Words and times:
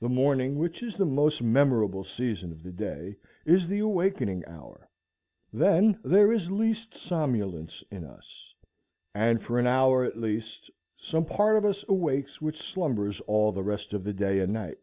The 0.00 0.10
morning, 0.10 0.58
which 0.58 0.82
is 0.82 0.98
the 0.98 1.06
most 1.06 1.40
memorable 1.42 2.04
season 2.04 2.52
of 2.52 2.62
the 2.62 2.70
day, 2.72 3.16
is 3.46 3.66
the 3.66 3.78
awakening 3.78 4.44
hour. 4.46 4.90
Then 5.50 5.98
there 6.04 6.30
is 6.30 6.50
least 6.50 6.92
somnolence 6.94 7.82
in 7.90 8.04
us; 8.04 8.54
and 9.14 9.42
for 9.42 9.58
an 9.58 9.66
hour, 9.66 10.04
at 10.04 10.18
least, 10.18 10.70
some 10.98 11.24
part 11.24 11.56
of 11.56 11.64
us 11.64 11.86
awakes 11.88 12.38
which 12.42 12.60
slumbers 12.70 13.18
all 13.20 13.50
the 13.50 13.64
rest 13.64 13.94
of 13.94 14.04
the 14.04 14.12
day 14.12 14.40
and 14.40 14.52
night. 14.52 14.76